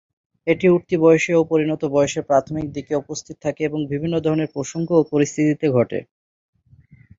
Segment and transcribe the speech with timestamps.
[0.47, 5.09] এটি উঠতি বয়সে ও পরিণত বয়সের প্রাথমিক দিকে উপস্থিত থাকে এবং বিভিন্ন ধরনের প্রসঙ্গ ও
[5.11, 5.99] পরিস্থিতিতে ঘটে।